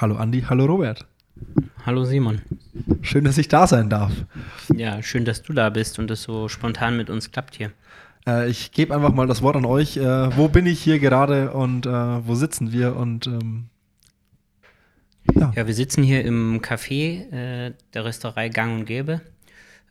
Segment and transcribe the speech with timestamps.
[0.00, 1.06] Hallo Andi, hallo Robert.
[1.84, 2.40] Hallo Simon.
[3.02, 4.12] Schön, dass ich da sein darf.
[4.76, 7.72] Ja, schön, dass du da bist und es so spontan mit uns klappt hier.
[8.24, 9.96] Äh, ich gebe einfach mal das Wort an euch.
[9.96, 12.94] Äh, wo bin ich hier gerade und äh, wo sitzen wir?
[12.94, 13.70] Und ähm,
[15.34, 15.52] ja.
[15.56, 15.66] ja.
[15.66, 19.20] wir sitzen hier im Café äh, der Rösterei Gang und Gäbe.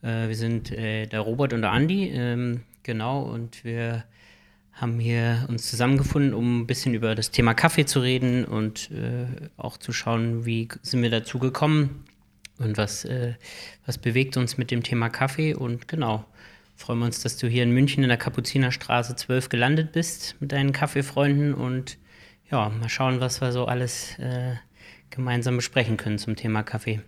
[0.02, 4.06] Äh, wir sind äh, der Robert und der Andi, ähm, genau, und wir
[4.80, 9.26] haben hier uns zusammengefunden, um ein bisschen über das Thema Kaffee zu reden und äh,
[9.58, 12.06] auch zu schauen, wie sind wir dazu gekommen
[12.60, 13.34] und was, äh,
[13.86, 15.56] was bewegt uns mit dem Thema Kaffee.
[15.56, 16.26] Und genau,
[16.76, 20.52] freuen wir uns, dass du hier in München in der Kapuzinerstraße 12 gelandet bist mit
[20.52, 21.98] deinen Kaffeefreunden und
[22.52, 24.56] ja, mal schauen, was wir so alles äh,
[25.10, 27.02] gemeinsam besprechen können zum Thema Kaffee.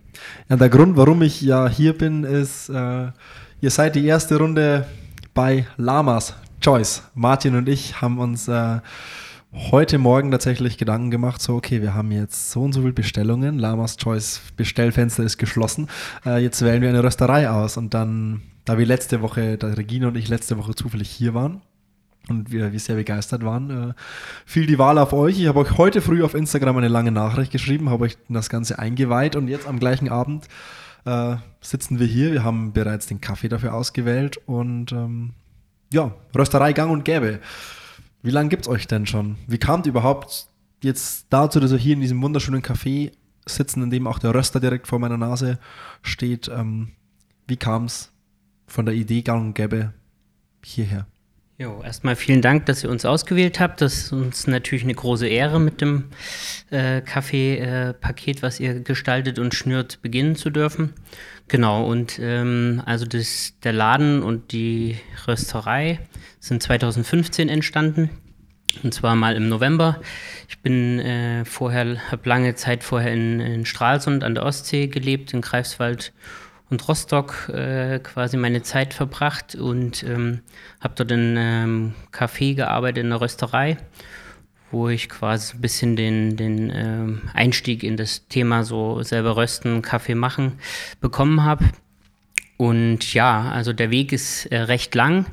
[0.48, 3.12] Ja, der Grund, warum ich ja hier bin, ist, äh,
[3.60, 4.88] ihr seid die erste Runde
[5.34, 7.02] bei Lamas Choice.
[7.14, 8.80] Martin und ich haben uns äh,
[9.52, 13.58] heute Morgen tatsächlich Gedanken gemacht, so okay, wir haben jetzt so und so viele Bestellungen,
[13.58, 15.88] Lamas Choice Bestellfenster ist geschlossen,
[16.26, 20.08] äh, jetzt wählen wir eine Rösterei aus und dann, da wir letzte Woche, da Regina
[20.08, 21.62] und ich letzte Woche zufällig hier waren,
[22.28, 23.94] und wir, wir sehr begeistert waren, äh,
[24.44, 25.40] fiel die Wahl auf euch.
[25.40, 28.78] Ich habe euch heute früh auf Instagram eine lange Nachricht geschrieben, habe euch das Ganze
[28.78, 30.46] eingeweiht und jetzt am gleichen Abend
[31.06, 32.32] äh, sitzen wir hier.
[32.32, 35.30] Wir haben bereits den Kaffee dafür ausgewählt und ähm,
[35.92, 37.40] ja, Rösterei gang und gäbe.
[38.22, 39.36] Wie lange gibt es euch denn schon?
[39.46, 40.46] Wie kamt ihr überhaupt
[40.82, 43.12] jetzt dazu, dass ihr hier in diesem wunderschönen Café
[43.46, 45.58] sitzen, in dem auch der Röster direkt vor meiner Nase
[46.02, 46.48] steht?
[46.48, 46.92] Ähm,
[47.46, 48.12] wie kam es
[48.66, 49.92] von der Idee gang und gäbe
[50.62, 51.06] hierher?
[51.60, 53.82] Jo, erstmal vielen Dank, dass ihr uns ausgewählt habt.
[53.82, 56.04] Das ist uns natürlich eine große Ehre, mit dem
[56.70, 60.94] äh, Kaffee-Paket, äh, was ihr gestaltet und schnürt, beginnen zu dürfen.
[61.48, 64.96] Genau, und ähm, also das, der Laden und die
[65.28, 65.98] Rösterei
[66.38, 68.08] sind 2015 entstanden.
[68.82, 70.00] Und zwar mal im November.
[70.48, 75.34] Ich bin äh, vorher, habe lange Zeit vorher in, in Stralsund an der Ostsee gelebt,
[75.34, 76.14] in Greifswald
[76.70, 80.40] und Rostock äh, quasi meine Zeit verbracht und ähm,
[80.80, 83.76] habe dort in einem Café gearbeitet, in der Rösterei,
[84.70, 89.82] wo ich quasi ein bisschen den, den äh, Einstieg in das Thema so selber rösten,
[89.82, 90.58] Kaffee machen
[91.00, 91.64] bekommen habe.
[92.56, 95.26] Und ja, also der Weg ist äh, recht lang.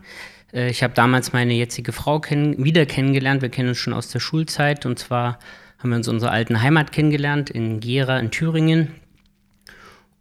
[0.53, 3.43] Äh, ich habe damals meine jetzige Frau kenn wieder kennengelernt.
[3.43, 5.37] Wir kennen uns schon aus der Schulzeit und zwar
[5.77, 8.95] haben wir uns unsere alten Heimat kennengelernt in Gera in Thüringen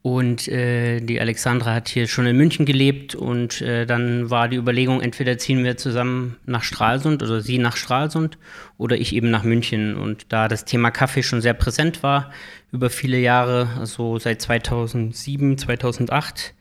[0.07, 4.57] und äh, die Alexandra hat hier schon in München gelebt und äh, dann war die
[4.57, 8.39] Überlegung, entweder ziehen wir zusammen nach Stralsund oder sie nach Stralsund
[8.79, 9.97] oder ich eben nach München.
[9.97, 12.31] Und da das Thema Kaffee schon sehr präsent war
[12.71, 16.55] über viele Jahre, also seit 2007, 2008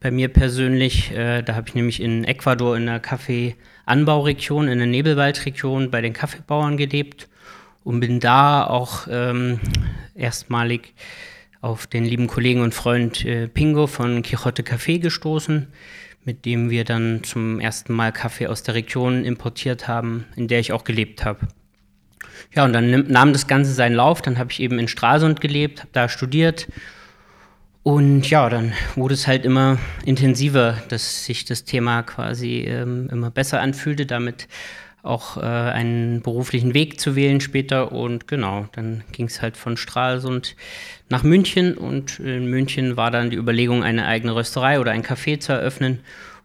[0.00, 4.86] bei mir persönlich, äh, da habe ich nämlich in Ecuador in der Kaffeeanbauregion, in der
[4.86, 7.30] Nebelwaldregion bei den Kaffeebauern gelebt
[7.82, 9.58] und bin da auch ähm,
[10.14, 10.92] erstmalig
[11.60, 15.68] auf den lieben Kollegen und Freund äh, Pingo von Quixote Café gestoßen,
[16.24, 20.60] mit dem wir dann zum ersten Mal Kaffee aus der Region importiert haben, in der
[20.60, 21.48] ich auch gelebt habe.
[22.54, 24.22] Ja, und dann nahm das Ganze seinen Lauf.
[24.22, 26.68] Dann habe ich eben in Stralsund gelebt, habe da studiert.
[27.82, 33.30] Und ja, dann wurde es halt immer intensiver, dass sich das Thema quasi ähm, immer
[33.30, 34.04] besser anfühlte.
[34.04, 34.48] Damit
[35.02, 37.92] auch äh, einen beruflichen Weg zu wählen später.
[37.92, 40.56] Und genau, dann ging es halt von Stralsund
[41.08, 45.40] nach München und in München war dann die Überlegung, eine eigene Rösterei oder ein Café
[45.40, 46.00] zu eröffnen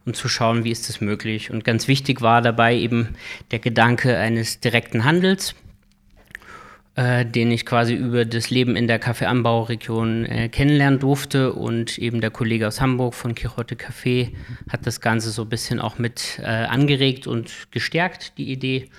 [0.06, 1.52] und zu schauen, wie ist das möglich.
[1.52, 3.16] Und ganz wichtig war dabei eben
[3.52, 5.56] der Gedanke eines direkten Handels
[6.96, 11.54] äh, den ich quasi über das Leben in der Kaffeeanbauregion äh, kennenlernen durfte.
[11.54, 14.32] Und eben der Kollege aus Hamburg von Quixote Café
[14.70, 18.90] hat das Ganze so ein bisschen auch mit äh, angeregt und gestärkt, die Idee.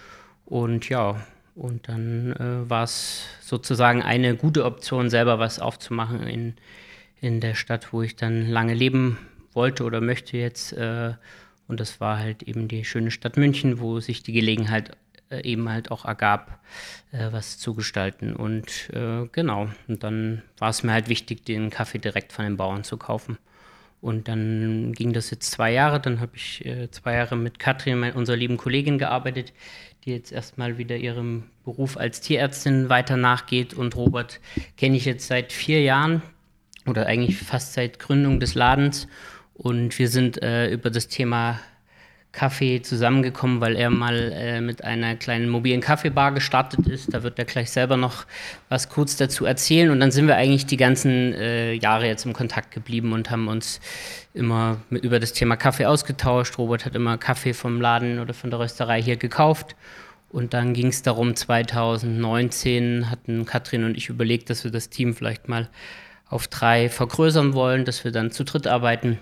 [0.44, 1.16] Und ja,
[1.54, 6.54] und dann äh, war es sozusagen eine gute Option, selber was aufzumachen in,
[7.20, 9.16] in der Stadt, wo ich dann lange leben
[9.54, 10.74] wollte oder möchte jetzt.
[10.74, 11.14] Äh,
[11.66, 14.96] und das war halt eben die schöne Stadt München, wo sich die Gelegenheit
[15.30, 16.60] eben halt auch ergab,
[17.12, 18.34] äh, was zu gestalten.
[18.34, 22.56] Und äh, genau, und dann war es mir halt wichtig, den Kaffee direkt von den
[22.56, 23.38] Bauern zu kaufen.
[24.00, 26.00] Und dann ging das jetzt zwei Jahre.
[26.00, 29.52] Dann habe ich äh, zwei Jahre mit Katrin, unserer lieben Kollegin, gearbeitet,
[30.04, 33.74] die jetzt erstmal wieder ihrem Beruf als Tierärztin weiter nachgeht.
[33.74, 34.40] Und Robert
[34.76, 36.22] kenne ich jetzt seit vier Jahren
[36.86, 39.08] oder eigentlich fast seit Gründung des Ladens.
[39.54, 41.58] Und wir sind äh, über das Thema
[42.36, 47.14] Kaffee zusammengekommen, weil er mal äh, mit einer kleinen mobilen Kaffeebar gestartet ist.
[47.14, 48.26] Da wird er gleich selber noch
[48.68, 49.90] was kurz dazu erzählen.
[49.90, 53.48] Und dann sind wir eigentlich die ganzen äh, Jahre jetzt im Kontakt geblieben und haben
[53.48, 53.80] uns
[54.34, 56.58] immer mit, über das Thema Kaffee ausgetauscht.
[56.58, 59.74] Robert hat immer Kaffee vom Laden oder von der Rösterei hier gekauft.
[60.28, 65.14] Und dann ging es darum, 2019 hatten Katrin und ich überlegt, dass wir das Team
[65.14, 65.70] vielleicht mal
[66.28, 69.18] auf drei vergrößern wollen, dass wir dann zu dritt arbeiten.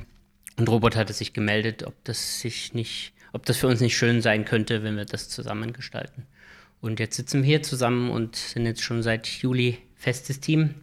[0.57, 4.23] Und Robert hatte sich gemeldet, ob das sich nicht, ob das für uns nicht schön
[4.23, 6.27] sein könnte, wenn wir das zusammen gestalten.
[6.81, 10.75] Und jetzt sitzen wir hier zusammen und sind jetzt schon seit Juli festes Team.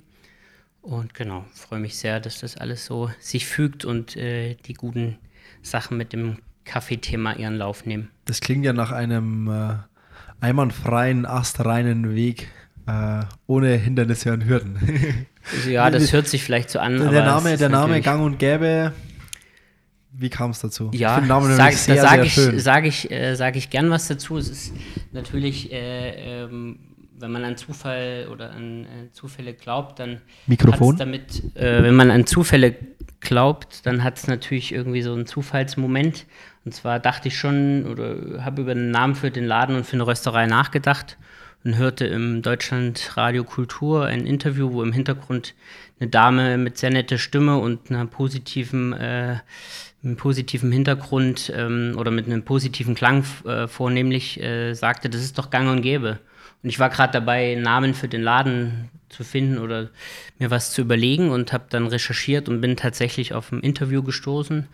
[0.81, 5.19] Und genau, freue mich sehr, dass das alles so sich fügt und äh, die guten
[5.61, 8.09] Sachen mit dem Kaffeethema ihren Lauf nehmen.
[8.25, 9.75] Das klingt ja nach einem äh,
[10.39, 12.47] einwandfreien, astreinen Weg
[12.87, 15.27] äh, ohne Hindernisse und Hürden.
[15.69, 16.97] ja, das hört sich vielleicht so an.
[16.97, 18.93] Der Name, der Name Gang und Gäbe,
[20.13, 20.91] wie kam es dazu?
[20.93, 24.37] Ja, sag, sehr, da sage ich, sag ich, äh, sag ich gern was dazu.
[24.37, 24.73] Es ist
[25.11, 26.79] natürlich, äh, ähm,
[27.17, 32.11] wenn man an Zufall oder an äh, Zufälle glaubt, dann Mikrofon damit, äh, wenn man
[32.11, 32.75] an Zufälle
[33.19, 36.25] glaubt, dann hat es natürlich irgendwie so einen Zufallsmoment.
[36.65, 39.93] Und zwar dachte ich schon oder habe über den Namen für den Laden und für
[39.93, 41.17] eine Rösterei nachgedacht
[41.63, 45.53] und hörte im Deutschland Radio Kultur ein Interview, wo im Hintergrund
[45.99, 49.37] eine Dame mit sehr netter Stimme und einer positiven, äh,
[50.03, 55.37] einem positiven Hintergrund ähm, oder mit einem positiven Klang äh, vornehmlich äh, sagte, das ist
[55.37, 56.19] doch gang und gäbe.
[56.63, 59.89] Und ich war gerade dabei, Namen für den Laden zu finden oder
[60.39, 64.67] mir was zu überlegen und habe dann recherchiert und bin tatsächlich auf ein Interview gestoßen,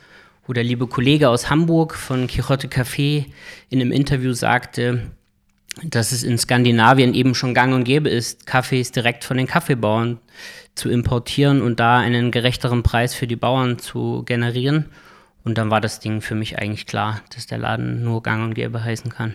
[0.45, 3.25] wo der liebe Kollege aus Hamburg von Quixote Café
[3.69, 5.11] in einem Interview sagte,
[5.83, 10.19] dass es in Skandinavien eben schon gang und gäbe ist, Kaffees direkt von den Kaffeebauern
[10.75, 14.85] zu importieren und da einen gerechteren Preis für die Bauern zu generieren.
[15.47, 18.53] Und dann war das Ding für mich eigentlich klar, dass der Laden nur gang und
[18.53, 19.33] gäbe heißen kann.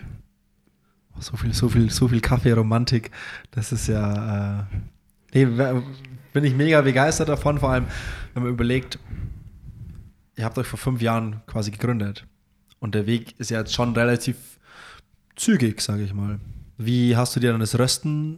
[1.17, 3.09] So viel, so viel, so viel Kaffeeromantik.
[3.49, 4.67] Das ist ja.
[5.33, 5.81] Äh, nee,
[6.31, 7.87] bin ich mega begeistert davon, vor allem,
[8.35, 8.99] wenn man überlegt,
[10.35, 12.27] ihr habt euch vor fünf Jahren quasi gegründet.
[12.77, 14.59] Und der Weg ist ja jetzt schon relativ
[15.35, 16.39] zügig, sage ich mal.
[16.77, 18.37] Wie hast du dir dann das Rösten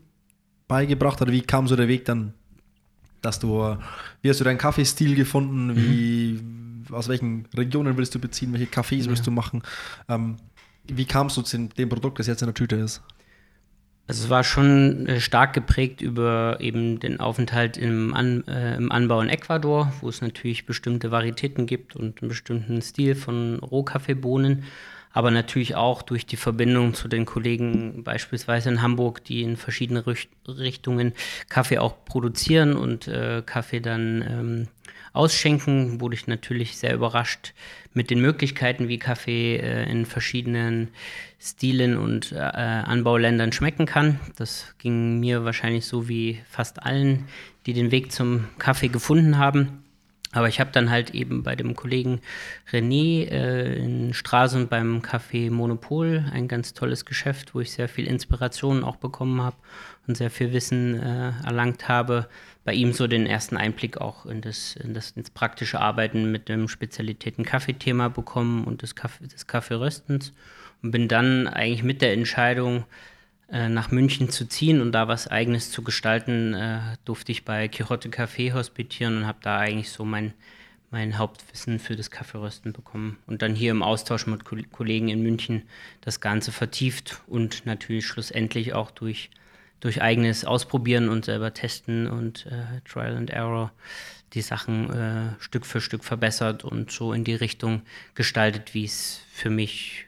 [0.70, 2.36] beigebracht oder wie kam so der Weg dann,
[3.22, 3.78] dass du,
[4.22, 6.65] wie hast du deinen Kaffeestil gefunden, mhm.
[6.92, 9.10] Aus welchen Regionen willst du beziehen, welche Kaffees ja.
[9.10, 9.64] willst du machen?
[10.10, 10.38] Ähm,
[10.88, 13.02] wie kamst du zu dem Produkt, das jetzt in der Tüte ist?
[14.08, 18.92] Also es war schon äh, stark geprägt über eben den Aufenthalt im, An, äh, im
[18.92, 24.64] Anbau in Ecuador, wo es natürlich bestimmte Varietäten gibt und einen bestimmten Stil von Rohkaffeebohnen
[25.16, 30.04] aber natürlich auch durch die Verbindung zu den Kollegen beispielsweise in Hamburg, die in verschiedene
[30.46, 31.14] Richtungen
[31.48, 34.68] Kaffee auch produzieren und äh, Kaffee dann ähm,
[35.16, 37.54] ausschenken, wurde ich natürlich sehr überrascht
[37.94, 40.90] mit den Möglichkeiten, wie Kaffee äh, in verschiedenen
[41.40, 44.20] Stilen und äh, Anbauländern schmecken kann.
[44.36, 47.26] Das ging mir wahrscheinlich so wie fast allen,
[47.66, 49.85] die den Weg zum Kaffee gefunden haben.
[50.36, 52.20] Aber ich habe dann halt eben bei dem Kollegen
[52.70, 58.06] René äh, in Straßen beim Café Monopol ein ganz tolles Geschäft, wo ich sehr viel
[58.06, 59.56] Inspiration auch bekommen habe
[60.08, 62.28] und sehr viel Wissen äh, erlangt habe.
[62.66, 66.50] Bei ihm so den ersten Einblick auch in das, in das ins praktische Arbeiten mit
[66.50, 70.34] dem Spezialitäten-Kaffeethema bekommen und des, Kaffee, des Kaffeeröstens
[70.84, 72.84] und bin dann eigentlich mit der Entscheidung,
[73.48, 78.10] nach München zu ziehen und da was Eigenes zu gestalten, äh, durfte ich bei Quixote
[78.10, 80.34] Café hospitieren und habe da eigentlich so mein,
[80.90, 83.18] mein Hauptwissen für das Kaffeerösten bekommen.
[83.28, 85.64] Und dann hier im Austausch mit Ko Kollegen in München
[86.02, 89.30] das Ganze vertieft und natürlich schlussendlich auch durch,
[89.80, 93.72] durch eigenes Ausprobieren und selber testen und äh, Trial and Error
[94.34, 97.84] die Sachen äh, Stück für Stück verbessert und so in die Richtung
[98.16, 100.08] gestaltet, wie es für mich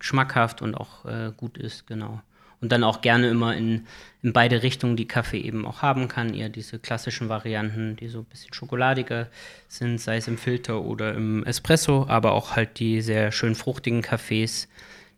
[0.00, 2.20] schmackhaft und auch äh, gut ist, genau
[2.60, 3.86] und dann auch gerne immer in,
[4.22, 6.34] in beide Richtungen die Kaffee eben auch haben kann.
[6.34, 9.28] Eher diese klassischen Varianten, die so ein bisschen schokoladiger
[9.68, 14.02] sind, sei es im Filter oder im Espresso, aber auch halt die sehr schön fruchtigen
[14.02, 14.68] Kaffees,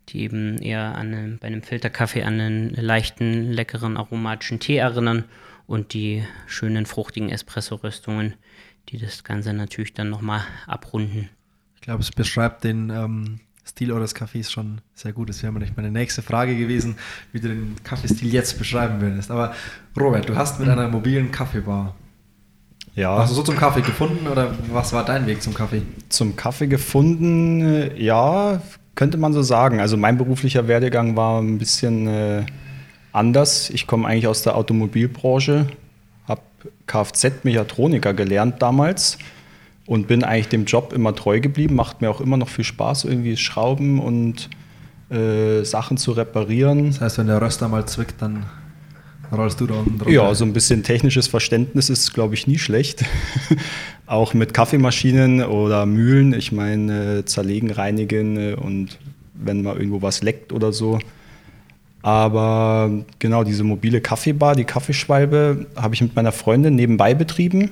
[0.09, 5.25] die eben eher an einen, bei einem Filterkaffee an einen leichten, leckeren aromatischen Tee erinnern
[5.67, 8.35] und die schönen fruchtigen Espresso-Röstungen,
[8.89, 11.29] die das Ganze natürlich dann nochmal abrunden.
[11.75, 15.77] Ich glaube, es beschreibt den ähm, Stil eures Kaffees schon sehr gut Das wäre nicht
[15.77, 16.95] meine nächste Frage gewesen,
[17.31, 19.29] wie du den Kaffeestil jetzt beschreiben würdest.
[19.29, 19.53] Aber
[19.99, 21.95] Robert, du hast mit einer mobilen Kaffeebar.
[22.95, 23.19] Ja.
[23.19, 25.83] Hast du so zum Kaffee gefunden oder was war dein Weg zum Kaffee?
[26.09, 28.61] Zum Kaffee gefunden, äh, ja,
[28.95, 29.79] könnte man so sagen.
[29.79, 32.45] Also mein beruflicher Werdegang war ein bisschen äh,
[33.13, 33.69] anders.
[33.69, 35.67] Ich komme eigentlich aus der Automobilbranche,
[36.27, 36.41] habe
[36.87, 39.17] Kfz-Mechatroniker gelernt damals
[39.85, 41.75] und bin eigentlich dem Job immer treu geblieben.
[41.75, 44.49] Macht mir auch immer noch viel Spaß, irgendwie Schrauben und
[45.09, 46.87] äh, Sachen zu reparieren.
[46.87, 48.45] Das heißt, wenn der Röster mal zwickt, dann
[49.31, 50.13] rollst du da unten drunter.
[50.13, 53.03] Ja, so ein bisschen technisches Verständnis ist, glaube ich, nie schlecht.
[54.05, 56.33] auch mit Kaffeemaschinen oder Mühlen.
[56.33, 58.99] Ich meine, äh, zerlegen, reinigen äh, und
[59.33, 60.99] wenn mal irgendwo was leckt oder so.
[62.03, 67.71] Aber genau diese mobile Kaffeebar, die Kaffeeschwalbe, habe ich mit meiner Freundin nebenbei betrieben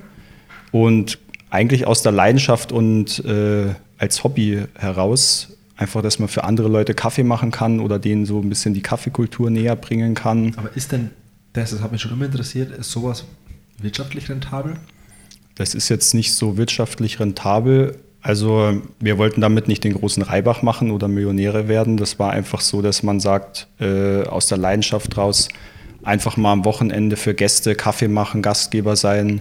[0.70, 1.18] und
[1.50, 5.48] eigentlich aus der Leidenschaft und äh, als Hobby heraus.
[5.76, 8.82] Einfach, dass man für andere Leute Kaffee machen kann oder denen so ein bisschen die
[8.82, 10.54] Kaffeekultur näher bringen kann.
[10.56, 11.10] Aber ist denn,
[11.52, 13.24] das, das hat mich schon immer interessiert, ist sowas
[13.78, 14.74] wirtschaftlich rentabel?
[15.54, 17.98] Das ist jetzt nicht so wirtschaftlich rentabel.
[18.22, 21.96] Also wir wollten damit nicht den großen Reibach machen oder Millionäre werden.
[21.96, 25.48] Das war einfach so, dass man sagt, äh, aus der Leidenschaft raus,
[26.02, 29.40] einfach mal am Wochenende für Gäste Kaffee machen, Gastgeber sein,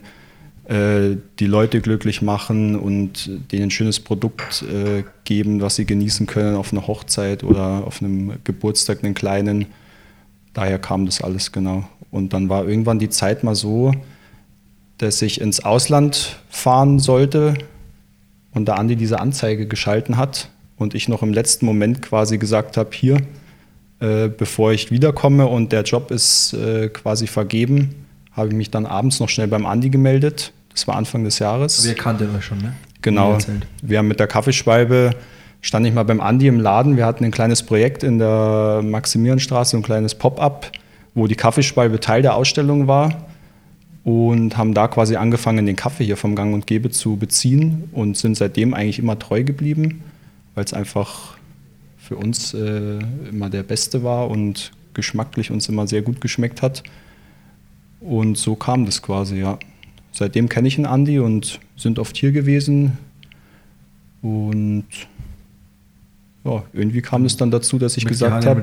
[0.70, 6.28] äh, die Leute glücklich machen und denen ein schönes Produkt äh, geben, was sie genießen
[6.28, 9.66] können auf einer Hochzeit oder auf einem Geburtstag, einen kleinen.
[10.54, 11.90] Daher kam das alles genau.
[12.12, 13.94] Und dann war irgendwann die Zeit mal so,
[15.00, 17.56] dass ich ins Ausland fahren sollte
[18.54, 22.78] und da Andi diese Anzeige geschalten hat und ich noch im letzten Moment quasi gesagt
[22.78, 23.18] habe, hier,
[24.02, 28.86] äh, bevor ich wiederkomme und der Job ist äh, quasi vergeben, habe ich mich dann
[28.86, 30.54] abends noch schnell beim Andi gemeldet.
[30.72, 31.86] Das war Anfang des Jahres.
[31.86, 32.74] Wir kannten euch schon, ne?
[33.02, 33.38] Genau.
[33.82, 35.12] Wir haben mit der Kaffeeschwalbe,
[35.62, 39.78] stand ich mal beim Andi im Laden, wir hatten ein kleines Projekt in der Maximilianstraße,
[39.78, 40.72] ein kleines Pop-up,
[41.14, 43.28] wo die Kaffeeschwalbe Teil der Ausstellung war
[44.04, 48.18] und haben da quasi angefangen, den Kaffee hier vom Gang und Gebe zu beziehen und
[48.18, 50.04] sind seitdem eigentlich immer treu geblieben,
[50.56, 51.38] weil es einfach
[51.98, 53.00] für uns äh,
[53.30, 56.84] immer der Beste war und geschmacklich uns immer sehr gut geschmeckt hat.
[58.00, 59.60] Und so kam das quasi, ja.
[60.20, 62.98] Seitdem kenne ich einen Andi und sind oft hier gewesen.
[64.22, 64.84] Und
[66.44, 68.62] ja, irgendwie kam es dann dazu, dass ich mit gesagt habe,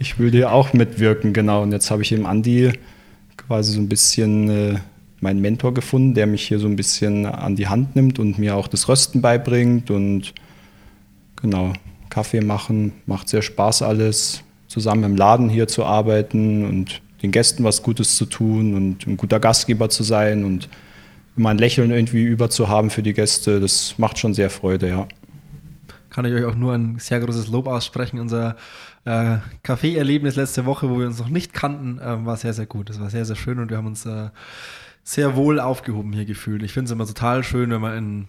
[0.00, 1.62] ich will dir auch mitwirken, genau.
[1.62, 2.72] Und jetzt habe ich im Andi
[3.36, 4.78] quasi so ein bisschen äh,
[5.20, 8.56] meinen Mentor gefunden, der mich hier so ein bisschen an die Hand nimmt und mir
[8.56, 10.34] auch das Rösten beibringt und
[11.40, 11.74] genau,
[12.10, 17.64] Kaffee machen, macht sehr Spaß alles, zusammen im Laden hier zu arbeiten und den Gästen
[17.64, 20.68] was Gutes zu tun und ein guter Gastgeber zu sein und
[21.36, 24.88] immer ein Lächeln irgendwie über zu haben für die Gäste, das macht schon sehr Freude,
[24.88, 25.08] ja.
[26.10, 28.20] Kann ich euch auch nur ein sehr großes Lob aussprechen.
[28.20, 28.56] Unser
[29.04, 32.88] äh, Kaffee-Erlebnis letzte Woche, wo wir uns noch nicht kannten, äh, war sehr, sehr gut.
[32.88, 34.30] Das war sehr, sehr schön und wir haben uns äh,
[35.04, 36.62] sehr wohl aufgehoben hier gefühlt.
[36.62, 38.28] Ich finde es immer total schön, wenn man in einen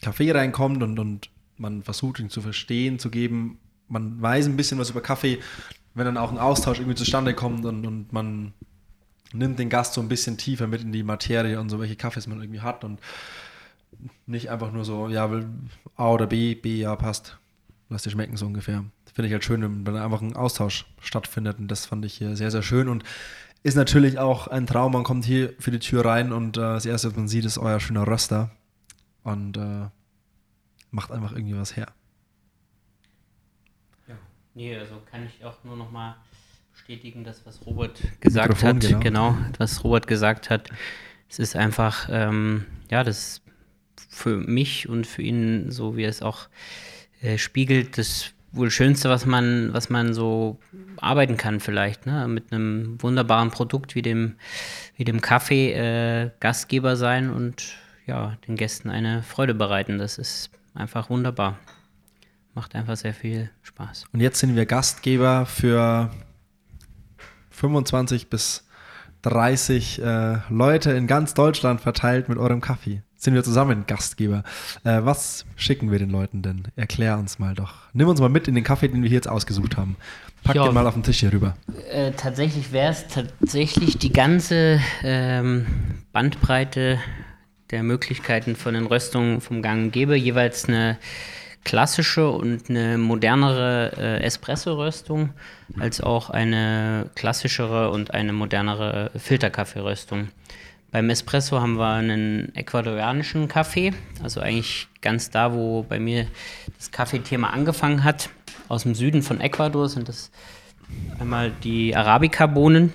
[0.00, 3.58] Café reinkommt und, und man versucht, ihn zu verstehen, zu geben.
[3.88, 5.40] Man weiß ein bisschen was über Kaffee,
[5.94, 8.52] wenn dann auch ein Austausch irgendwie zustande kommt und, und man
[9.32, 12.26] nimmt den Gast so ein bisschen tiefer mit in die Materie und so, welche Kaffees
[12.26, 13.00] man irgendwie hat und
[14.26, 15.30] nicht einfach nur so, ja,
[15.96, 17.38] A oder B, B, ja, passt.
[17.88, 18.84] Lass dir schmecken, so ungefähr
[19.14, 21.58] finde ich halt schön, wenn einfach ein Austausch stattfindet.
[21.58, 22.88] Und das fand ich hier sehr, sehr schön.
[22.88, 23.04] Und
[23.62, 24.92] ist natürlich auch ein Traum.
[24.92, 27.56] Man kommt hier für die Tür rein und äh, das Erste, was man sieht, ist
[27.56, 28.50] euer schöner Röster.
[29.22, 29.86] Und äh,
[30.90, 31.86] macht einfach irgendwie was her.
[34.54, 36.16] Nee, also kann ich auch nur noch mal
[36.72, 38.82] bestätigen, das, was Robert gesagt Mikrofon, hat.
[38.82, 39.32] Genau.
[39.32, 40.70] genau, was Robert gesagt hat.
[41.28, 43.42] Es ist einfach, ähm, ja, das
[44.08, 46.48] für mich und für ihn, so wie er es auch
[47.20, 50.60] äh, spiegelt, das wohl Schönste, was man, was man so
[50.98, 52.28] arbeiten kann, vielleicht, ne?
[52.28, 54.36] Mit einem wunderbaren Produkt wie dem,
[54.96, 57.74] wie dem Kaffee äh, Gastgeber sein und
[58.06, 59.98] ja, den Gästen eine Freude bereiten.
[59.98, 61.58] Das ist einfach wunderbar.
[62.54, 64.04] Macht einfach sehr viel Spaß.
[64.12, 66.10] Und jetzt sind wir Gastgeber für
[67.50, 68.64] 25 bis
[69.22, 74.44] 30 äh, Leute in ganz Deutschland verteilt mit eurem Kaffee sind wir zusammen Gastgeber.
[74.84, 76.64] Äh, was schicken wir den Leuten denn?
[76.76, 77.72] Erklär uns mal doch.
[77.94, 79.96] Nimm uns mal mit in den Kaffee, den wir hier jetzt ausgesucht haben.
[80.44, 81.56] Pack ja, den mal auf den Tisch hier rüber.
[81.90, 85.66] Äh, tatsächlich wäre es tatsächlich die ganze ähm,
[86.12, 86.98] Bandbreite
[87.70, 90.14] der Möglichkeiten von den Röstungen vom Gang gebe.
[90.14, 90.98] Jeweils eine
[91.64, 95.30] klassische und eine modernere äh, Espresso-Röstung,
[95.78, 100.28] als auch eine klassischere und eine modernere Filterkaffeeröstung.
[100.90, 103.92] Beim Espresso haben wir einen ecuadorianischen Kaffee,
[104.22, 106.28] also eigentlich ganz da, wo bei mir
[106.76, 108.30] das Kaffeethema angefangen hat.
[108.68, 110.30] Aus dem Süden von Ecuador sind das
[111.18, 112.94] einmal die Arabica-Bohnen.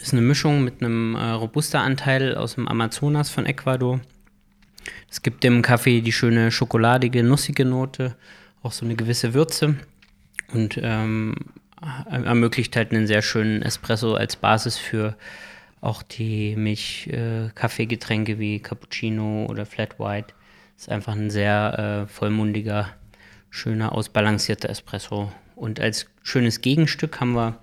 [0.00, 4.00] Ist eine Mischung mit einem äh, Robusta-Anteil aus dem Amazonas von Ecuador.
[5.10, 8.16] Es gibt dem Kaffee die schöne schokoladige, nussige Note,
[8.62, 9.76] auch so eine gewisse Würze
[10.52, 11.34] und ähm,
[12.10, 15.16] ermöglicht halt einen sehr schönen Espresso als Basis für
[15.80, 20.34] auch die Milch-Kaffeegetränke äh, wie Cappuccino oder Flat White.
[20.76, 22.88] Ist einfach ein sehr äh, vollmundiger,
[23.50, 25.32] schöner, ausbalancierter Espresso.
[25.54, 27.58] Und als schönes Gegenstück haben wir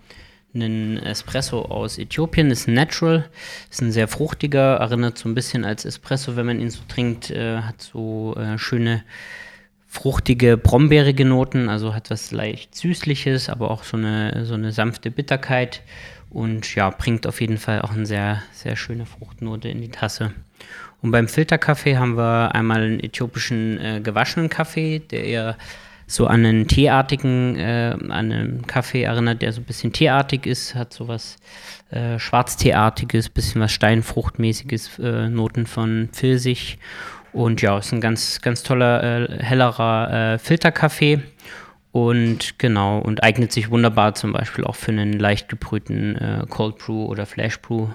[0.53, 3.29] einen Espresso aus Äthiopien, ist natural,
[3.69, 7.31] ist ein sehr fruchtiger, erinnert so ein bisschen als Espresso, wenn man ihn so trinkt,
[7.31, 9.03] äh, hat so äh, schöne
[9.87, 15.11] fruchtige, brombeerige Noten, also hat was leicht Süßliches, aber auch so eine, so eine sanfte
[15.11, 15.81] Bitterkeit
[16.31, 20.33] und ja, bringt auf jeden Fall auch eine sehr, sehr schöne Fruchtnote in die Tasse.
[21.03, 25.57] Und beim Filterkaffee haben wir einmal einen äthiopischen äh, gewaschenen Kaffee, der eher
[26.07, 30.75] so an einen teeartigen, äh, an einen Kaffee erinnert, der so ein bisschen teeartig ist,
[30.75, 31.37] hat so was
[31.91, 36.77] äh, Schwarzteeartiges, bisschen was Steinfruchtmäßiges, äh, Noten von Pfirsich.
[37.31, 41.21] Und ja, ist ein ganz, ganz toller, äh, hellerer äh, Filterkaffee.
[41.91, 46.79] Und genau, und eignet sich wunderbar zum Beispiel auch für einen leicht gebrühten äh, Cold
[46.79, 47.87] Brew oder Flash Brew.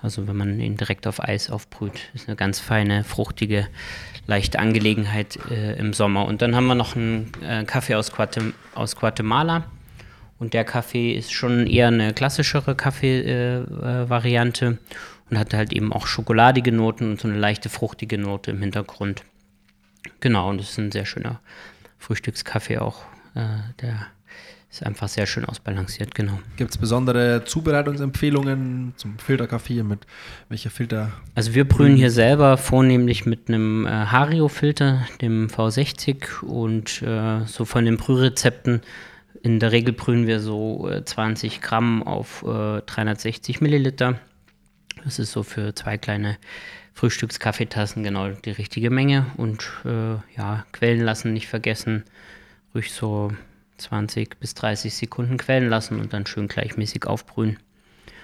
[0.00, 3.68] Also wenn man ihn direkt auf Eis aufbrüht, ist eine ganz feine, fruchtige,
[4.26, 6.26] leichte Angelegenheit äh, im Sommer.
[6.26, 9.64] Und dann haben wir noch einen äh, Kaffee aus, Guatem aus Guatemala.
[10.38, 14.76] Und der Kaffee ist schon eher eine klassischere Kaffee-Variante äh, äh
[15.30, 19.24] und hat halt eben auch schokoladige Noten und so eine leichte fruchtige Note im Hintergrund.
[20.20, 21.40] Genau, und das ist ein sehr schöner
[21.98, 24.06] Frühstückskaffee auch äh, der
[24.72, 26.38] ist einfach sehr schön ausbalanciert, genau.
[26.56, 30.06] Gibt es besondere Zubereitungsempfehlungen zum Filterkaffee mit
[30.48, 31.12] welcher Filter?
[31.34, 37.66] Also wir brühen hier selber vornehmlich mit einem äh, Hario-Filter, dem V60 und äh, so
[37.66, 38.80] von den Brührezepten
[39.42, 44.18] in der Regel brühen wir so äh, 20 Gramm auf äh, 360 Milliliter.
[45.04, 46.38] Das ist so für zwei kleine
[46.94, 52.04] Frühstückskaffeetassen genau die richtige Menge und äh, ja, quellen lassen nicht vergessen
[52.74, 53.32] ruhig so
[53.82, 57.58] 20 bis 30 Sekunden quellen lassen und dann schön gleichmäßig aufbrühen.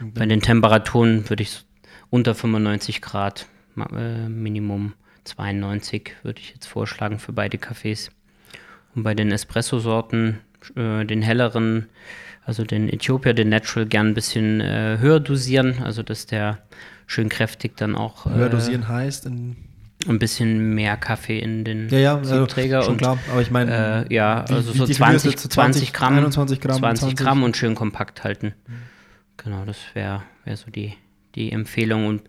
[0.01, 0.15] Mhm.
[0.15, 1.65] Bei den Temperaturen würde ich
[2.11, 3.47] unter 95 Grad,
[3.77, 8.11] äh, Minimum 92 würde ich jetzt vorschlagen für beide Kaffees.
[8.95, 10.41] Und bei den Espresso-Sorten,
[10.75, 11.87] äh, den helleren,
[12.45, 16.59] also den Äthiopier, den Natural, gern ein bisschen äh, höher dosieren, also dass der
[17.07, 18.25] schön kräftig dann auch.
[18.25, 19.68] Höher äh, dosieren heißt in
[20.07, 22.83] ein bisschen mehr Kaffee in den ja, ja, Siebträger.
[22.83, 26.19] schon und, klar, aber ich meine, äh, ja, wie, also so 20, 20, 20, Gramm,
[26.19, 28.55] 21 Gramm, 20, 20 Gramm und schön kompakt halten.
[28.67, 28.75] Mhm.
[29.39, 30.95] Genau, das wäre wär so die,
[31.35, 32.23] die Empfehlung und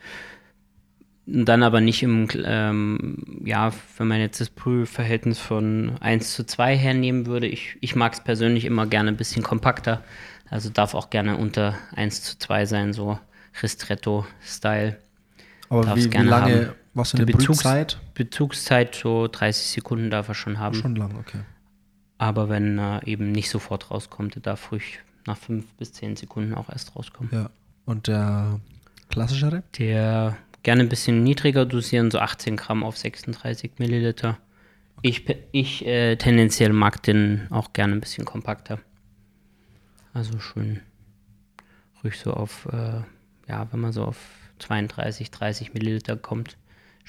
[1.26, 6.76] dann aber nicht im, ähm, ja, wenn man jetzt das Brühverhältnis von 1 zu 2
[6.76, 10.04] hernehmen würde, ich, ich mag es persönlich immer gerne ein bisschen kompakter,
[10.50, 13.20] also darf auch gerne unter 1 zu 2 sein, so
[13.62, 14.98] Ristretto-Style.
[15.70, 16.70] Aber wie, wie lange, haben.
[17.00, 18.00] Was für eine Bezugs Brühzeit?
[18.14, 20.76] Bezugszeit so 30 Sekunden darf er schon haben.
[20.76, 21.40] Schon lang, okay.
[22.18, 26.54] Aber wenn er eben nicht sofort rauskommt, er darf ruhig nach 5 bis 10 Sekunden
[26.54, 27.32] auch erst rauskommen.
[27.34, 27.50] Ja.
[27.86, 28.60] Und der
[29.10, 29.64] klassischere?
[29.78, 34.38] Der gerne ein bisschen niedriger dosieren, so 18 Gramm auf 36 Milliliter.
[35.02, 38.80] Ich, ich äh, tendenziell mag den auch gerne ein bisschen kompakter.
[40.14, 40.82] Also schön
[42.04, 43.02] ruhig so auf, äh,
[43.48, 44.18] ja, wenn man so auf
[44.60, 46.58] 32, 30 Milliliter kommt.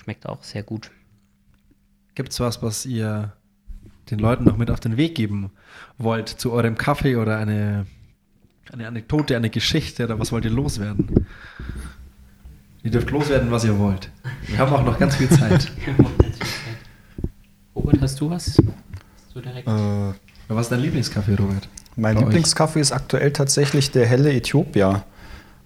[0.02, 0.90] Schmeckt auch sehr gut.
[2.14, 3.34] Gibt es was, was ihr
[4.10, 5.50] den Leuten noch mit auf den Weg geben
[5.98, 7.84] wollt zu eurem Kaffee oder eine,
[8.72, 11.26] eine Anekdote, eine Geschichte oder was wollt ihr loswerden?
[12.82, 14.10] Ihr dürft loswerden, was ihr wollt.
[14.46, 15.70] Wir haben auch noch ganz viel Zeit.
[17.74, 18.56] Robert, hast du was?
[19.34, 19.68] So direkt.
[19.68, 20.14] Äh,
[20.48, 21.68] was ist dein Lieblingskaffee, Robert?
[21.94, 25.04] Mein Lieblingskaffee ist aktuell tatsächlich der helle Äthiopia.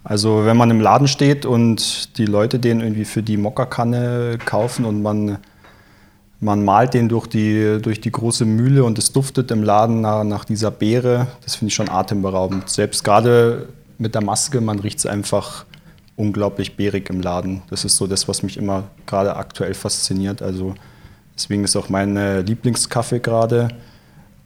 [0.05, 4.85] Also wenn man im Laden steht und die Leute den irgendwie für die Mokkakanne kaufen
[4.85, 5.39] und man,
[6.39, 10.23] man malt den durch die, durch die große Mühle und es duftet im Laden nach,
[10.23, 12.69] nach dieser Beere, das finde ich schon atemberaubend.
[12.69, 15.65] Selbst gerade mit der Maske, man riecht es einfach
[16.15, 17.63] unglaublich beerig im Laden.
[17.71, 20.43] Das ist so das, was mich immer gerade aktuell fasziniert.
[20.43, 20.75] Also
[21.33, 23.69] deswegen ist auch mein äh, Lieblingskaffee gerade.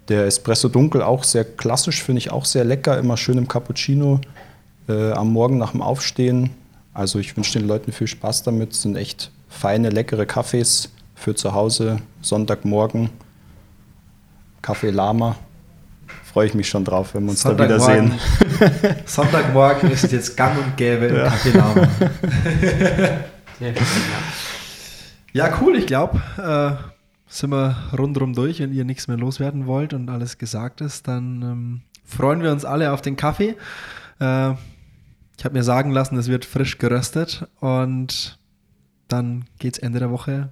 [0.08, 4.22] Der Espresso Dunkel auch sehr klassisch, finde ich auch sehr lecker, immer schön im Cappuccino
[4.90, 6.52] äh, am Morgen nach dem Aufstehen.
[6.94, 8.74] Also ich wünsche den Leuten viel Spaß damit.
[8.74, 13.10] Es sind echt feine, leckere Kaffees für zu Hause, Sonntagmorgen.
[14.62, 15.36] Kaffee Lama.
[16.24, 18.14] Freue ich mich schon drauf, wenn wir uns da wiedersehen.
[19.06, 21.24] Sonntagmorgen ist jetzt gang und gäbe im ja.
[21.24, 21.88] Kaffee Lama.
[25.34, 26.72] ja, cool, ich glaube, äh,
[27.28, 28.60] sind wir rundherum durch.
[28.60, 32.66] Wenn ihr nichts mehr loswerden wollt und alles gesagt ist, dann ähm, freuen wir uns
[32.66, 33.56] alle auf den Kaffee.
[34.20, 34.54] Äh,
[35.40, 38.38] ich habe mir sagen lassen, es wird frisch geröstet und
[39.08, 40.52] dann geht es Ende der Woche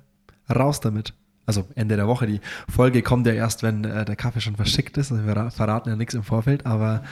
[0.50, 1.13] raus damit.
[1.45, 2.26] Also Ende der Woche.
[2.26, 2.39] Die
[2.73, 5.12] Folge kommt ja erst, wenn äh, der Kaffee schon verschickt ist.
[5.12, 6.65] Also wir verraten ja nichts im Vorfeld.
[6.65, 7.04] Aber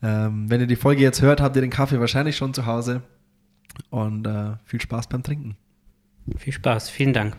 [0.00, 3.02] ähm, wenn ihr die Folge jetzt hört, habt ihr den Kaffee wahrscheinlich schon zu Hause.
[3.90, 5.56] Und äh, viel Spaß beim Trinken.
[6.36, 6.88] Viel Spaß.
[6.88, 7.36] Vielen Dank.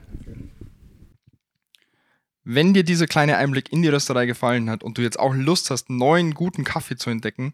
[2.44, 5.72] Wenn dir dieser kleine Einblick in die Rösterei gefallen hat und du jetzt auch Lust
[5.72, 7.54] hast, neuen guten Kaffee zu entdecken,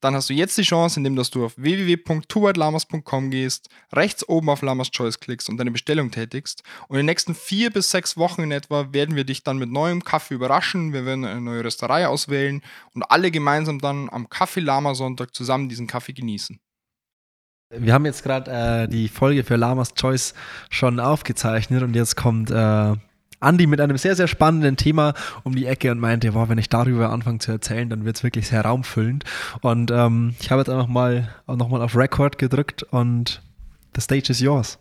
[0.00, 4.90] dann hast du jetzt die Chance, indem du auf www.tuwhitelamas.com gehst, rechts oben auf Lamas
[4.90, 6.62] Choice klickst und deine Bestellung tätigst.
[6.88, 9.70] Und in den nächsten vier bis sechs Wochen in etwa werden wir dich dann mit
[9.70, 10.92] neuem Kaffee überraschen.
[10.92, 12.62] Wir werden eine neue Rösterei auswählen
[12.94, 16.58] und alle gemeinsam dann am Kaffee Lama Sonntag zusammen diesen Kaffee genießen.
[17.72, 20.34] Wir haben jetzt gerade äh, die Folge für Lamas Choice
[20.70, 22.94] schon aufgezeichnet und jetzt kommt äh,
[23.40, 26.68] Andi mit einem sehr, sehr spannenden Thema um die Ecke und meinte, wow, wenn ich
[26.68, 29.24] darüber anfange zu erzählen, dann wird es wirklich sehr raumfüllend.
[29.62, 33.42] Und ähm, ich habe jetzt einfach mal nochmal auf Record gedrückt und
[33.94, 34.78] the stage is yours.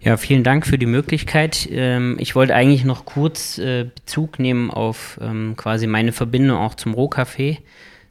[0.00, 1.68] Ja, vielen Dank für die Möglichkeit.
[1.70, 6.74] Ähm, ich wollte eigentlich noch kurz äh, Bezug nehmen auf ähm, quasi meine Verbindung auch
[6.74, 7.58] zum Rohkaffee.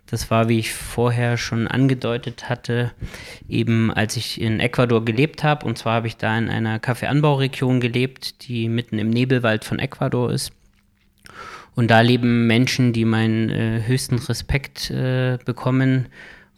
[0.09, 2.91] Das war, wie ich vorher schon angedeutet hatte,
[3.47, 5.65] eben als ich in Ecuador gelebt habe.
[5.65, 10.31] Und zwar habe ich da in einer Kaffeeanbauregion gelebt, die mitten im Nebelwald von Ecuador
[10.31, 10.51] ist.
[11.75, 16.07] Und da leben Menschen, die meinen äh, höchsten Respekt äh, bekommen,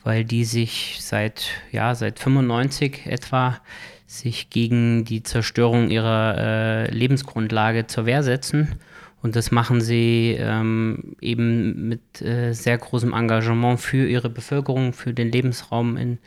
[0.04, 3.60] weil die sich seit, ja, seit 95 etwa
[4.08, 8.80] sich gegen die Zerstörung ihrer äh, Lebensgrundlage zur Wehr setzen
[9.22, 15.14] und das machen sie ähm, eben mit äh, sehr großem Engagement für ihre Bevölkerung, für
[15.14, 16.18] den Lebensraum, in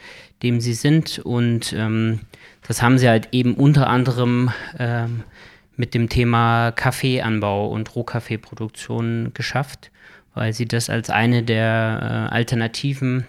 [0.43, 1.19] dem sie sind.
[1.19, 2.21] Und ähm,
[2.67, 5.25] das haben sie halt eben unter anderem ähm,
[5.77, 9.91] mit dem Thema Kaffeeanbau und Rohkaffeeproduktion geschafft,
[10.35, 13.27] weil sie das als eine der äh, Alternativen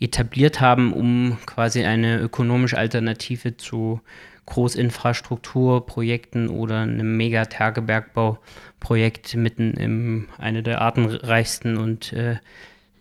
[0.00, 4.00] etabliert haben, um quasi eine ökonomische Alternative zu
[4.46, 12.38] Großinfrastrukturprojekten oder einem Mega-Tagebergbauprojekt mitten in einer der artenreichsten und äh,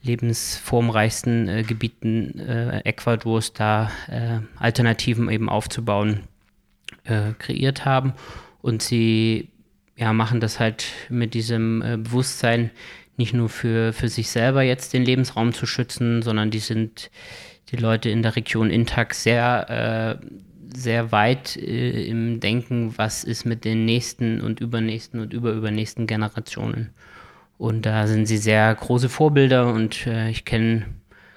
[0.03, 6.21] lebensformreichsten äh, Gebieten äh, Ecuadors da äh, Alternativen eben aufzubauen,
[7.05, 8.13] äh, kreiert haben.
[8.61, 9.49] Und sie
[9.95, 12.71] ja, machen das halt mit diesem äh, Bewusstsein,
[13.15, 17.11] nicht nur für, für sich selber jetzt den Lebensraum zu schützen, sondern die sind
[17.69, 20.19] die Leute in der Region Intac sehr
[20.75, 26.89] sehr weit äh, im Denken, was ist mit den nächsten und übernächsten und überübernächsten Generationen.
[27.57, 30.85] Und da sind sie sehr große Vorbilder und äh, ich kenn,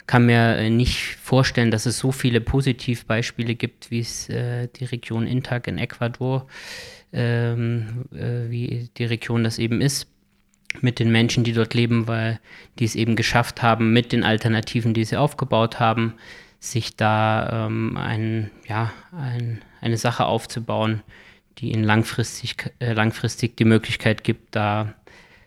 [0.07, 4.85] kann mir äh, nicht vorstellen, dass es so viele Positivbeispiele gibt, wie es äh, die
[4.85, 6.47] Region Intac in Ecuador,
[7.13, 10.09] ähm, äh, wie die Region das eben ist
[10.83, 12.41] mit den Menschen, die dort leben, weil
[12.79, 16.15] die es eben geschafft haben, mit den Alternativen, die sie aufgebaut haben,
[16.59, 21.03] sich da ähm, ein, ja, ein, eine Sache aufzubauen,
[21.59, 24.95] die ihnen langfristig, äh, langfristig die Möglichkeit gibt, da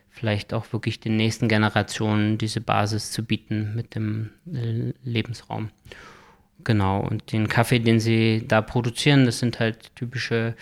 [0.09, 5.69] vielleicht auch wirklich den nächsten Generationen diese Basis zu bieten mit dem äh, Lebensraum.
[6.63, 10.55] Genau, und den Kaffee, den sie da produzieren, das sind halt typische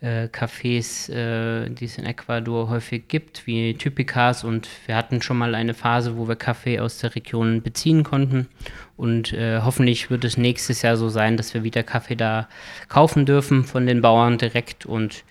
[0.00, 4.44] äh, Cafés, äh, die es in Ecuador häufig gibt, wie Typicas.
[4.44, 8.48] Und wir hatten schon mal eine Phase, wo wir Kaffee aus der Region beziehen konnten.
[8.96, 12.48] Und äh, hoffentlich wird es nächstes Jahr so sein, dass wir wieder Kaffee da
[12.88, 14.86] kaufen dürfen von den Bauern direkt.
[14.86, 15.24] Und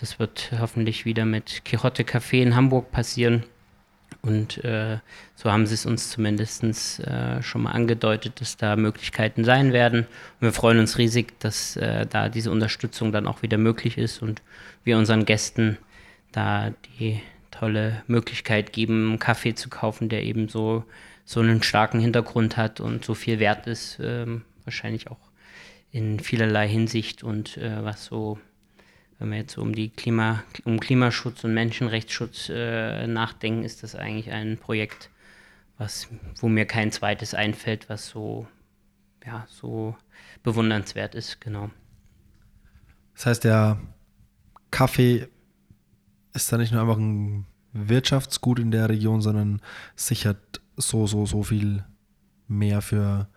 [0.00, 3.44] das wird hoffentlich wieder mit Quixote Café in Hamburg passieren.
[4.22, 4.98] Und äh,
[5.36, 6.62] so haben sie es uns zumindest
[7.00, 10.00] äh, schon mal angedeutet, dass da Möglichkeiten sein werden.
[10.00, 14.22] Und wir freuen uns riesig, dass äh, da diese Unterstützung dann auch wieder möglich ist
[14.22, 14.42] und
[14.84, 15.78] wir unseren Gästen
[16.32, 20.84] da die tolle Möglichkeit geben, Kaffee zu kaufen, der eben so,
[21.28, 25.18] so einen starken Hintergrund hat und so viel wert ist, ähm, wahrscheinlich auch
[25.90, 28.38] in vielerlei Hinsicht und äh, was so
[29.18, 33.94] wenn wir jetzt so um die Klima, um Klimaschutz und Menschenrechtsschutz äh, nachdenken, ist das
[33.94, 35.10] eigentlich ein Projekt,
[35.76, 38.46] was, wo mir kein zweites einfällt, was so,
[39.26, 39.96] ja, so
[40.44, 41.68] bewundernswert ist, genau.
[43.16, 43.78] Das heißt, der
[44.70, 45.28] Kaffee
[46.32, 49.60] ist da nicht nur einfach ein Wirtschaftsgut in der Region, sondern
[49.94, 51.84] sichert so, so, so viel
[52.46, 53.28] mehr für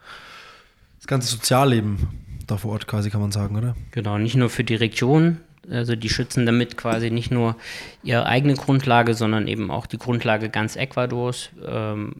[0.98, 2.08] das ganze Sozialleben
[2.48, 3.76] da vor Ort quasi, kann man sagen, oder?
[3.92, 5.38] Genau, nicht nur für die Region,
[5.70, 7.56] also die schützen damit quasi nicht nur
[8.04, 12.16] ihre eigene Grundlage, sondern eben auch die Grundlage ganz Ecuadors, ähm,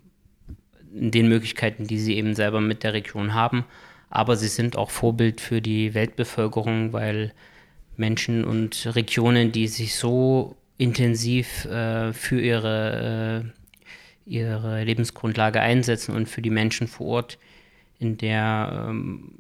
[0.94, 3.66] in den Möglichkeiten, die sie eben selber mit der Region haben.
[4.10, 7.32] Aber sie sind auch Vorbild für die Weltbevölkerung, weil
[7.96, 13.61] Menschen und Regionen, die sich so intensiv äh, für ihre, äh,
[14.26, 17.40] ihre Lebensgrundlage einsetzen und für die Menschen vor Ort,
[18.00, 19.34] in der ähm,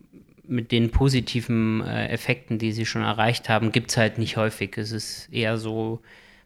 [0.43, 4.77] mit den positiven äh, Effekten, die sie schon erreicht haben, gibt es halt nicht häufig.
[4.77, 6.01] Es ist eher so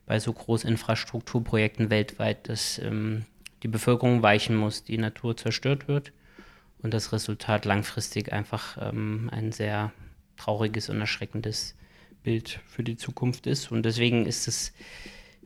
[0.06, 3.26] bei so Großinfrastrukturprojekten weltweit, dass ähm,
[3.64, 6.12] die Bevölkerung weichen muss, die Natur zerstört wird
[6.84, 9.92] und das Resultat langfristig einfach ähm, ein sehr
[10.38, 11.76] trauriges und erschreckendes
[12.22, 13.72] Bild für die Zukunft ist.
[13.72, 14.74] Und deswegen ist es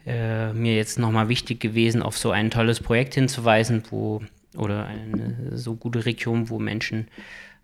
[0.06, 4.22] äh, mir jetzt nochmal wichtig gewesen, auf so ein tolles Projekt hinzuweisen, wo
[4.56, 7.08] oder eine so gute Region, wo Menschen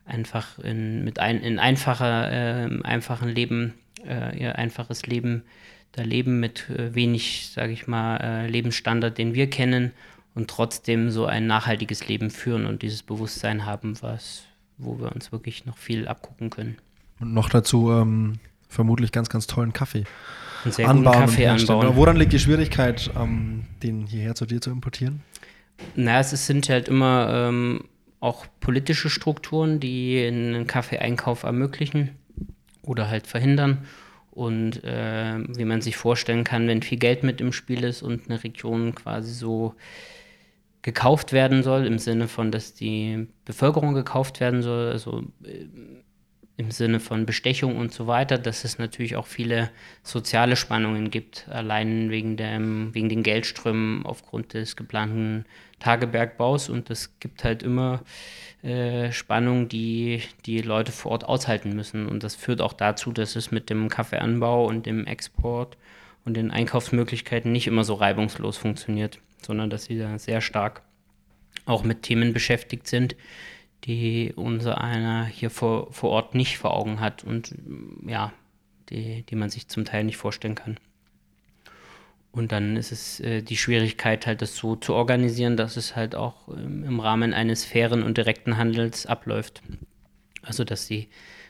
[0.05, 3.73] einfach in, mit ein, in einfacher, äh, einfachen Leben,
[4.07, 5.43] äh, ihr einfaches Leben
[5.95, 9.91] da leben mit äh, wenig, sage ich mal, äh, Lebensstandard, den wir kennen
[10.33, 14.43] und trotzdem so ein nachhaltiges Leben führen und dieses Bewusstsein haben, was,
[14.77, 16.77] wo wir uns wirklich noch viel abgucken können.
[17.19, 20.03] Und noch dazu ähm, vermutlich ganz, ganz tollen Kaffee.
[20.69, 21.95] Sehr guten Kaffee anbauen.
[21.95, 25.21] Woran liegt die Schwierigkeit, ähm, den hierher zu dir zu importieren?
[25.95, 27.85] Na, es sind halt immer ähm,
[28.19, 32.11] auch politische Strukturen, die einen Kaffeeeinkauf ermöglichen
[32.81, 33.85] oder halt verhindern.
[34.31, 38.29] Und äh, wie man sich vorstellen kann, wenn viel Geld mit im Spiel ist und
[38.29, 39.75] eine Region quasi so
[40.81, 45.67] gekauft werden soll, im Sinne von, dass die Bevölkerung gekauft werden soll, also äh,
[46.57, 49.71] im Sinne von Bestechung und so weiter, dass es natürlich auch viele
[50.03, 55.45] soziale Spannungen gibt, allein wegen, dem, wegen den Geldströmen aufgrund des geplanten
[55.79, 56.69] Tagebergbaus.
[56.69, 58.03] Und es gibt halt immer
[58.63, 62.07] äh, Spannung, die die Leute vor Ort aushalten müssen.
[62.07, 65.77] Und das führt auch dazu, dass es mit dem Kaffeeanbau und dem Export
[66.23, 70.83] und den Einkaufsmöglichkeiten nicht immer so reibungslos funktioniert, sondern dass sie da sehr stark
[71.65, 73.15] auch mit Themen beschäftigt sind,
[73.85, 77.53] die unser einer hier vor, vor Ort nicht vor Augen hat und
[78.05, 78.33] ja,
[78.89, 80.77] die, die man sich zum Teil nicht vorstellen kann.
[82.31, 86.15] Und dann ist es äh, die Schwierigkeit, halt das so zu organisieren, dass es halt
[86.15, 89.61] auch ähm, im Rahmen eines fairen und direkten Handels abläuft.
[90.41, 91.07] Also, dass die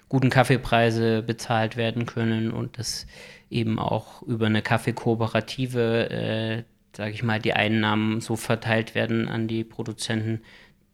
[0.10, 3.08] guten Kaffeepreise bezahlt werden können und dass
[3.50, 6.64] eben auch über eine Kaffeekooperative, äh,
[6.96, 10.42] sage ich mal, die Einnahmen so verteilt werden an die Produzenten,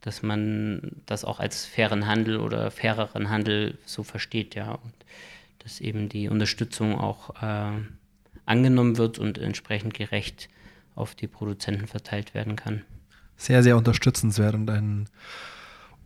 [0.02, 4.72] dass man das auch als fairen Handel oder faireren Handel so versteht, ja.
[4.72, 4.94] Und
[5.60, 7.80] dass eben die Unterstützung auch äh,
[8.46, 10.50] angenommen wird und entsprechend gerecht
[10.96, 12.82] auf die Produzenten verteilt werden kann.
[13.38, 15.08] Sehr, sehr unterstützenswert und ein,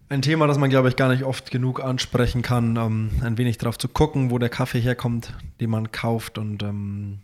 [0.10, 3.58] ein Thema, das man, glaube ich, gar nicht oft genug ansprechen kann, ähm, ein wenig
[3.58, 7.20] darauf zu gucken, wo der Kaffee herkommt, den man kauft und ähm,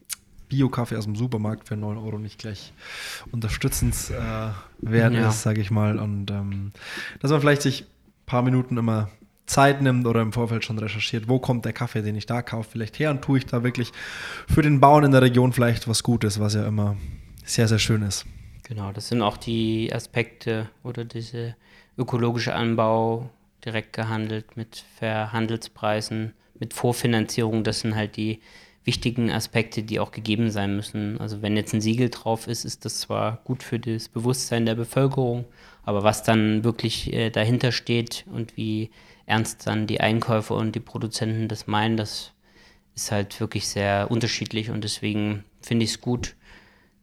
[0.52, 2.74] Bio-Kaffee aus dem Supermarkt für 9 Euro nicht gleich
[3.32, 4.54] unterstützenswert
[4.86, 5.30] äh, ja.
[5.30, 5.98] ist, sage ich mal.
[5.98, 6.74] Und ähm,
[7.22, 9.10] dass man vielleicht sich ein paar Minuten immer
[9.46, 12.70] Zeit nimmt oder im Vorfeld schon recherchiert, wo kommt der Kaffee, den ich da kaufe,
[12.72, 13.92] vielleicht her und tue ich da wirklich
[14.48, 16.98] für den Bauern in der Region vielleicht was Gutes, was ja immer
[17.46, 18.26] sehr, sehr schön ist.
[18.64, 21.56] Genau, das sind auch die Aspekte oder diese
[21.98, 23.30] ökologische Anbau
[23.64, 28.42] direkt gehandelt mit Verhandelspreisen, mit Vorfinanzierung, das sind halt die
[28.84, 31.20] wichtigen Aspekte, die auch gegeben sein müssen.
[31.20, 34.76] Also wenn jetzt ein Siegel drauf ist, ist das zwar gut für das Bewusstsein der
[34.76, 35.46] Bevölkerung,
[35.84, 38.90] aber was dann wirklich äh, dahinter steht und wie
[39.26, 42.34] ernst dann die Einkäufer und die Produzenten das meinen, das
[42.96, 46.36] ist halt wirklich sehr unterschiedlich und deswegen finde ich es gut,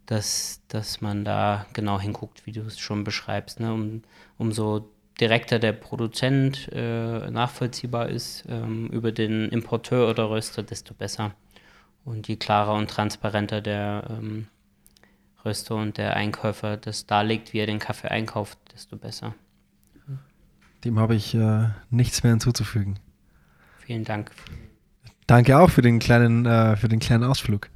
[0.07, 3.61] dass, dass man da genau hinguckt, wie du es schon beschreibst.
[3.61, 3.73] Ne?
[3.73, 4.03] Um,
[4.39, 11.35] umso direkter der Produzent äh, nachvollziehbar ist ähm, über den Importeur oder Röster, desto besser.
[12.05, 14.47] Und je klarer und transparenter der ähm,
[15.45, 19.35] Röster und der Einkäufer das darlegt, wie er den Kaffee einkauft, desto besser.
[20.85, 22.99] Dem habe ich äh, nichts mehr hinzuzufügen.
[23.81, 24.31] Vielen Dank.
[25.27, 27.69] Danke auch für den kleinen, äh, für den kleinen Ausflug.